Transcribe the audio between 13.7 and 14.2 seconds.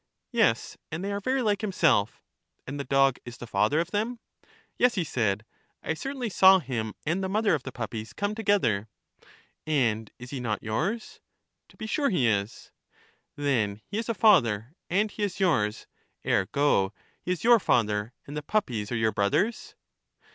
he is a